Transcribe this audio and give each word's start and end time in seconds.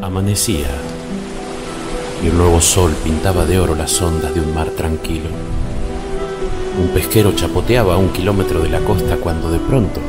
Amanecía 0.00 0.68
y 2.22 2.28
un 2.28 2.38
nuevo 2.38 2.60
sol 2.60 2.94
pintaba 3.02 3.44
de 3.44 3.58
oro 3.58 3.74
las 3.74 4.00
ondas 4.00 4.32
de 4.32 4.40
un 4.40 4.54
mar 4.54 4.68
tranquilo. 4.70 5.28
Un 6.80 6.88
pesquero 6.88 7.32
chapoteaba 7.32 7.94
a 7.94 7.96
un 7.96 8.10
kilómetro 8.10 8.60
de 8.60 8.70
la 8.70 8.78
costa 8.80 9.16
cuando 9.16 9.50
de 9.50 9.58
pronto 9.58 10.00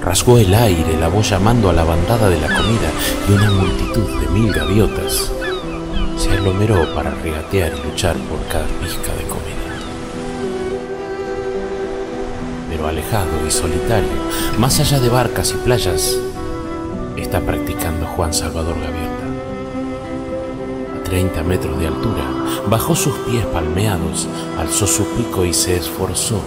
rasgó 0.00 0.38
el 0.38 0.54
aire 0.54 0.96
la 1.00 1.08
voz 1.08 1.30
llamando 1.30 1.70
a 1.70 1.72
la 1.72 1.82
bandada 1.82 2.28
de 2.28 2.40
la 2.40 2.46
comida 2.46 2.90
y 3.28 3.32
una 3.32 3.50
multitud 3.50 4.20
de 4.20 4.28
mil 4.28 4.52
gaviotas 4.52 5.32
se 6.16 6.30
aglomeró 6.30 6.94
para 6.94 7.10
regatear 7.10 7.72
y 7.72 7.88
luchar 7.88 8.16
por 8.16 8.46
cada 8.46 8.66
pizca 8.80 9.12
de 9.16 9.24
comida. 9.24 9.54
Pero 12.70 12.86
alejado 12.86 13.44
y 13.46 13.50
solitario, 13.50 14.08
más 14.58 14.78
allá 14.78 15.00
de 15.00 15.08
barcas 15.08 15.50
y 15.50 15.64
playas, 15.64 16.16
está 17.34 17.46
practicando 17.46 18.06
Juan 18.06 18.32
Salvador 18.32 18.76
Gaviota. 18.76 19.26
A 21.00 21.02
30 21.02 21.42
metros 21.42 21.76
de 21.80 21.88
altura, 21.88 22.22
bajó 22.68 22.94
sus 22.94 23.12
pies 23.26 23.44
palmeados, 23.46 24.28
alzó 24.56 24.86
su 24.86 25.04
pico 25.16 25.44
y 25.44 25.52
se 25.52 25.76
esforzó 25.76 26.40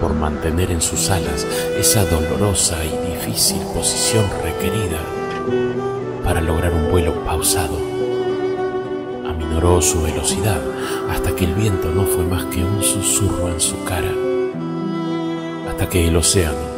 por 0.00 0.12
mantener 0.14 0.72
en 0.72 0.82
sus 0.82 1.08
alas 1.08 1.46
esa 1.78 2.04
dolorosa 2.04 2.78
y 2.84 3.12
difícil 3.12 3.60
posición 3.72 4.24
requerida 4.42 4.98
para 6.24 6.40
lograr 6.40 6.72
un 6.72 6.90
vuelo 6.90 7.24
pausado. 7.24 7.78
Aminoró 9.24 9.80
su 9.80 10.02
velocidad 10.02 10.60
hasta 11.12 11.30
que 11.36 11.44
el 11.44 11.54
viento 11.54 11.92
no 11.92 12.06
fue 12.06 12.24
más 12.24 12.46
que 12.46 12.64
un 12.64 12.82
susurro 12.82 13.50
en 13.50 13.60
su 13.60 13.84
cara, 13.84 14.10
hasta 15.70 15.88
que 15.88 16.08
el 16.08 16.16
océano 16.16 16.72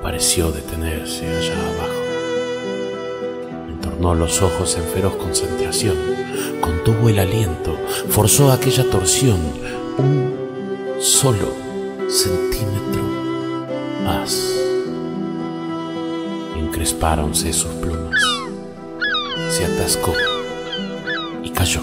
pareció 0.00 0.52
detenerse 0.52 1.26
allá 1.26 1.54
abajo 1.54 2.01
los 4.02 4.42
ojos 4.42 4.76
en 4.76 4.82
feroz 4.82 5.14
concentración, 5.14 5.96
contuvo 6.60 7.08
el 7.08 7.20
aliento, 7.20 7.78
forzó 8.08 8.50
aquella 8.50 8.84
torsión 8.90 9.38
un 9.96 10.34
solo 11.00 11.54
centímetro 12.08 13.02
más. 14.04 14.36
Encrespáronse 16.56 17.52
sus 17.52 17.72
plumas, 17.74 18.20
se 19.50 19.64
atascó 19.64 20.12
y 21.44 21.50
cayó. 21.50 21.80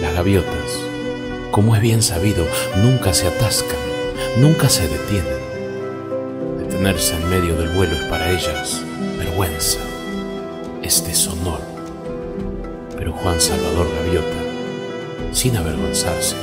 Las 0.00 0.14
gaviotas, 0.14 0.78
como 1.50 1.74
es 1.74 1.82
bien 1.82 2.00
sabido, 2.00 2.46
nunca 2.82 3.12
se 3.12 3.26
atascan, 3.26 3.78
nunca 4.40 4.68
se 4.68 4.86
detienen. 4.88 5.33
Detenerse 6.74 7.14
en 7.14 7.30
medio 7.30 7.54
del 7.54 7.68
vuelo 7.68 7.94
es 7.94 8.02
para 8.10 8.32
ellas 8.32 8.82
vergüenza, 9.16 9.78
es 10.82 11.06
deshonor. 11.06 11.60
Pero 12.96 13.12
Juan 13.12 13.40
Salvador 13.40 13.86
Gaviota, 13.94 15.30
sin 15.30 15.56
avergonzarse, 15.56 16.34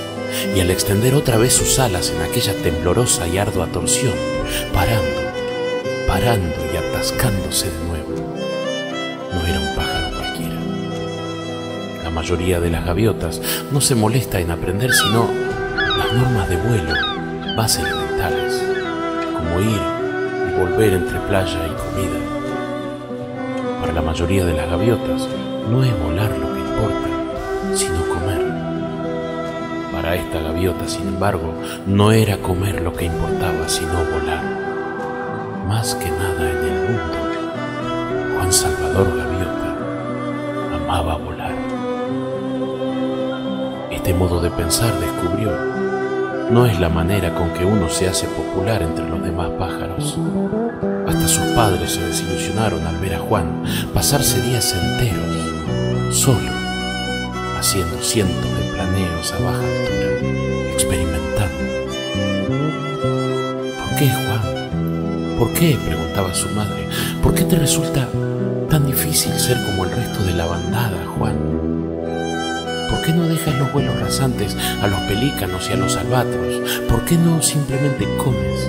y 0.56 0.62
al 0.62 0.72
extender 0.72 1.16
otra 1.16 1.38
vez 1.38 1.52
sus 1.52 1.78
alas 1.80 2.12
en 2.12 2.22
aquella 2.22 2.54
temblorosa 2.64 3.28
y 3.28 3.40
ardua 3.40 3.68
torsión, 3.68 4.14
parando, 4.74 5.22
parando 6.08 6.56
y 6.74 6.78
atascándose 6.78 7.70
de 7.70 7.84
nuevo, 7.90 8.34
no 9.34 9.46
era 9.46 9.60
un 9.60 9.76
pájaro 9.76 10.18
cualquiera. 10.18 10.56
La 12.06 12.10
mayoría 12.10 12.62
de 12.62 12.70
las 12.70 12.86
gaviotas 12.86 13.42
no 13.70 13.82
se 13.82 13.96
molesta 13.96 14.40
en 14.40 14.52
aprender 14.52 14.94
sino 14.94 15.30
las 15.98 16.14
normas 16.14 16.48
de 16.48 16.56
vuelo 16.56 16.94
más 17.58 17.78
elementales, 17.78 18.64
como 19.36 19.60
ir 19.60 20.01
volver 20.62 20.94
entre 20.94 21.20
playa 21.22 21.60
y 21.66 21.74
comida 21.74 22.32
para 23.82 23.94
la 23.94 24.02
mayoría 24.04 24.46
de 24.46 24.54
las 24.54 24.70
gaviotas 24.70 25.28
no 25.68 25.84
es 25.84 25.92
volar 26.04 26.30
lo 26.38 26.54
que 26.54 26.60
importa, 26.60 27.76
sino 27.76 28.08
comer. 28.08 28.42
Para 29.92 30.16
esta 30.16 30.40
gaviota, 30.40 30.88
sin 30.88 31.08
embargo, 31.08 31.52
no 31.88 32.12
era 32.12 32.38
comer 32.38 32.80
lo 32.82 32.94
que 32.94 33.06
importaba, 33.06 33.68
sino 33.68 33.94
volar. 34.14 34.44
Más 35.68 35.96
que 35.96 36.12
nada 36.12 36.52
en 36.52 36.58
el 36.58 36.90
mundo, 36.90 38.36
Juan 38.36 38.54
Salvador 38.54 39.08
Gaviota 39.18 39.76
amaba 40.76 41.18
volar. 41.18 41.56
Este 43.90 44.14
modo 44.14 44.40
de 44.42 44.52
pensar 44.52 44.94
descubrió 45.00 45.50
no 46.52 46.66
es 46.66 46.78
la 46.82 46.90
manera 46.90 47.34
con 47.34 47.50
que 47.52 47.64
uno 47.64 47.90
se 47.90 48.10
hace 48.10 48.28
popular 48.28 48.82
entre 48.82 49.08
los 49.08 49.24
demás 49.24 49.50
pájaros. 49.58 50.18
Hasta 51.08 51.28
sus 51.28 51.46
padres 51.56 51.92
se 51.92 52.06
desilusionaron 52.06 52.86
al 52.86 52.98
ver 52.98 53.16
a 53.16 53.20
Juan 53.20 53.64
pasarse 53.94 54.42
días 54.42 54.76
enteros, 54.76 56.16
solo, 56.16 56.52
haciendo 57.58 57.98
cientos 58.02 58.44
de 58.44 58.74
planeos 58.74 59.32
a 59.32 59.40
baja 59.40 59.60
altura, 59.60 60.74
experimentando. 60.74 61.58
¿Por 63.80 63.98
qué, 63.98 64.10
Juan? 64.10 65.38
¿Por 65.40 65.54
qué? 65.54 65.78
preguntaba 65.86 66.34
su 66.34 66.50
madre. 66.50 66.88
¿Por 67.24 67.34
qué 67.34 67.46
te 67.46 67.56
resulta 67.56 68.10
tan 68.70 68.86
difícil 68.86 69.32
ser 69.34 69.58
como 69.66 69.86
el 69.86 69.92
resto 69.92 70.22
de 70.24 70.34
la 70.34 70.48
bandada, 70.48 71.06
Juan? 71.18 71.91
¿Por 72.92 73.02
qué 73.04 73.14
no 73.14 73.28
dejas 73.28 73.56
los 73.56 73.72
vuelos 73.72 74.00
rasantes 74.00 74.56
a 74.82 74.88
los 74.88 75.00
pelícanos 75.02 75.70
y 75.70 75.74
a 75.74 75.78
los 75.78 75.96
albatros? 75.96 76.62
¿Por 76.90 77.06
qué 77.06 77.18
no 77.18 77.42
simplemente 77.42 78.06
comes? 78.18 78.68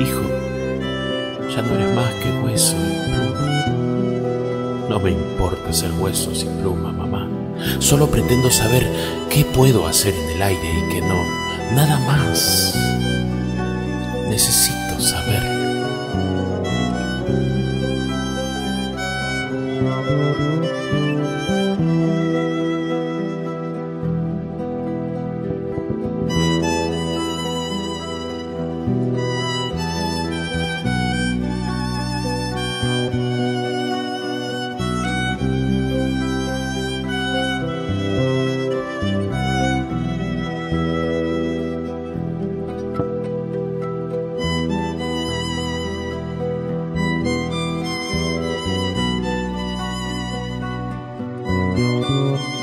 Hijo, 0.00 0.22
ya 1.54 1.60
no 1.62 1.74
eres 1.74 1.94
más 1.94 2.14
que 2.14 2.30
hueso 2.40 2.76
y 2.76 3.10
pluma. 3.10 3.64
No 4.88 5.00
me 5.00 5.10
importa 5.10 5.72
ser 5.72 5.90
hueso 5.98 6.34
sin 6.34 6.50
pluma, 6.58 6.92
mamá. 6.92 7.28
Solo 7.80 8.08
pretendo 8.08 8.48
saber 8.50 8.88
qué 9.28 9.44
puedo 9.44 9.86
hacer 9.86 10.14
en 10.14 10.30
el 10.36 10.42
aire 10.42 10.72
y 10.72 10.92
qué 10.92 11.00
no. 11.00 11.22
Nada 11.74 11.98
más. 12.06 12.74
Necesito 14.28 15.00
saberlo. 15.00 15.53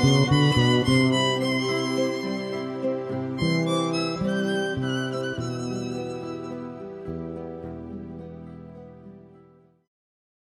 Música 0.04 0.81